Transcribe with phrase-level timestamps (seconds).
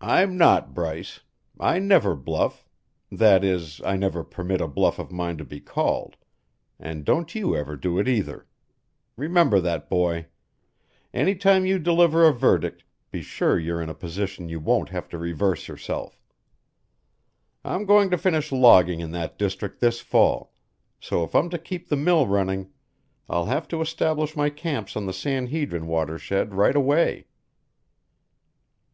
[0.00, 1.20] "I'm not, Bryce.
[1.60, 2.66] I never bluff
[3.12, 6.16] that is, I never permit a bluff of mine to be called,
[6.78, 8.46] and don't you ever do it, either.
[9.18, 10.28] Remember that, boy.
[11.12, 14.88] Any time you deliver a verdict, be sure you're in such a position you won't
[14.88, 16.18] have to reverse yourself.
[17.62, 20.54] I'm going to finish logging in that district this fall,
[20.98, 22.70] so if I'm to keep the mill running,
[23.28, 27.26] I'll have to establish my camps on the San Hedrin watershed right away."